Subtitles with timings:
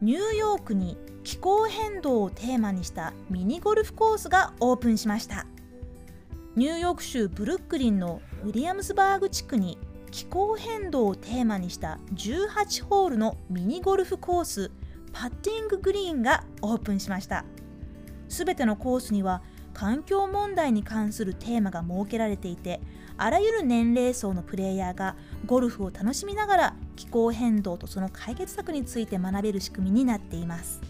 [0.00, 5.46] ニューヨークに気候変動をテーマにしたミニゴルフコースがオープンしました。
[6.58, 9.78] ニューヨーク州ブルックリンのウィリアムズバーグ地区に
[10.10, 14.72] 気候変動をテーマにした18ホールのミニゴルフコース
[15.12, 17.44] パッティンググリーンがオープンしました
[18.28, 19.42] すべてのコースには
[19.78, 22.80] 環境問題に関するテーマが設けられていて
[23.16, 25.14] あらゆる年齢層のプレイヤーが
[25.46, 30.80] ゴルフを楽しみながら気候変動とその解決策について学べる仕組みになっています。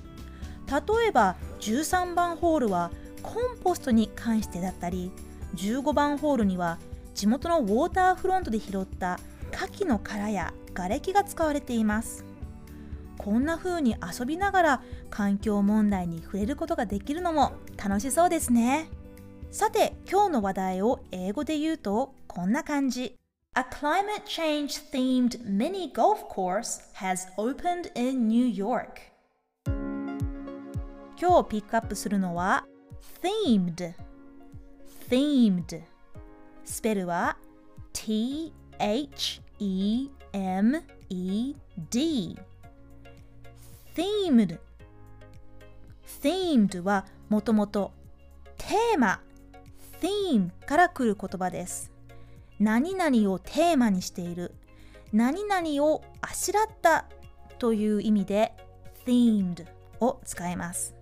[0.67, 2.91] 例えば13番ホールは
[3.23, 5.13] コンポストに関してだったり
[5.57, 6.79] 15番ホールには
[7.15, 9.21] 地元のウォーターフロントで拾った
[9.53, 12.28] 牡蠣の殻や瓦礫が使われています。
[13.19, 18.89] こんな風に遊びながら環境問題に触れることができるのも楽しそうですね
[19.51, 23.17] さて今日の話題を英語で言うとこんな感じ
[23.57, 29.01] A climate change themed mini golf course has opened in New York
[31.21, 32.65] 今日ピックアップするのは
[33.23, 33.95] themed
[35.11, 35.83] themed
[36.65, 37.37] スペルは
[37.93, 38.59] T-H-E-M-E-D
[43.99, 44.61] themed
[46.23, 47.91] themed はもともと
[48.57, 49.21] テーマ
[50.01, 51.91] theme から来る言葉です。
[52.61, 54.55] 何々をテーマにしている。
[55.13, 57.07] 何々をあしらった
[57.59, 58.53] という意味で
[59.05, 59.67] themed
[59.99, 60.95] を使います。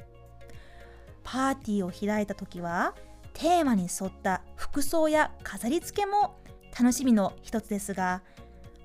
[1.23, 2.95] パーティーを開いた時は
[3.35, 6.39] テーマに沿った服装や飾り付けも
[6.79, 8.23] 楽しみの一つですが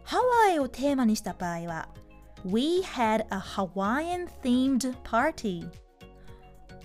[0.03, 1.88] ハワイをテーマにした場合は
[2.44, 5.69] We had a Hawaiian themed party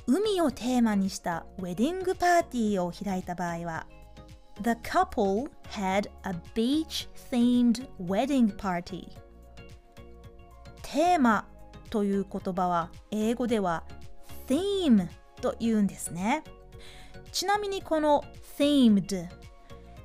[0.06, 3.86] 海をテーマにしたウェディングパーティーを開いた場合は
[4.62, 9.08] The couple had a beach themed wedding party
[10.82, 11.46] テーマ
[11.88, 13.82] という言葉は英語では
[14.46, 15.08] theme
[15.40, 16.44] と言うんですね
[17.32, 18.24] ちなみにこの
[18.58, 19.26] themed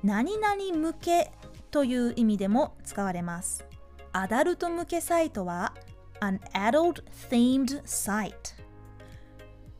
[0.02, 1.30] 何々向け
[1.70, 3.64] という意味でも使われます
[4.12, 5.74] アダルト向けサイトは
[6.20, 8.32] an adult themed site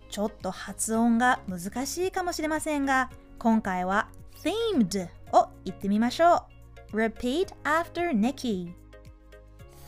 [0.09, 4.09] ちょっと発音が難しいかもしれませんが今回は
[4.42, 6.47] themed を言ってみましょ
[6.92, 6.97] う。
[6.97, 8.72] Repeat after Nikki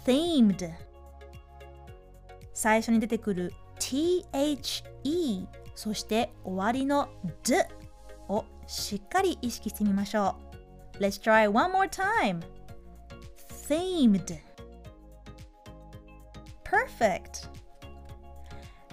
[0.07, 0.73] themed
[2.53, 7.09] 最初に出てくる THE そして終わりの
[7.43, 7.57] d
[8.29, 10.37] をしっかり意識してみましょ
[10.95, 10.99] う。
[10.99, 12.41] Let's try one more time
[13.69, 14.39] themed.
[16.65, 17.49] Perfect.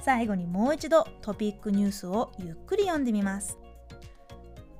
[0.01, 3.57] 最後にもう一度トピックニュースをゆっくり読んでみます。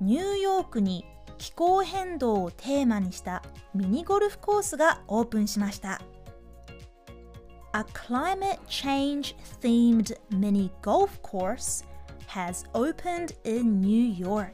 [0.00, 1.04] ニューヨークに
[1.38, 3.42] 気候変動をテーマにした
[3.74, 6.00] ミニゴルフコースがオープンしました。
[7.74, 11.84] A climate change themed mini golf course
[12.28, 14.52] has opened in New York.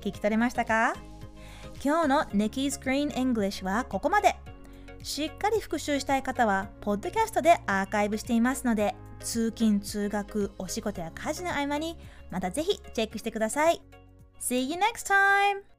[0.00, 0.94] 聞き取れましたか？
[1.82, 4.34] 今日の Nikki's Green English はここまで
[5.02, 11.96] しっかり復習したい方はポッドキャストでアーカイブしていますので通勤通学お仕事や家事の合間に
[12.30, 13.80] またぜひチェックしてください
[14.40, 15.77] See you next time!